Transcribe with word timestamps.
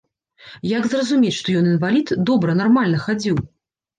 Як 0.77 0.85
зразумець, 0.93 1.33
што 1.41 1.47
ён 1.59 1.69
інвалід, 1.73 2.15
добра, 2.29 2.57
нармальна 2.61 2.97
хадзіў. 3.07 3.37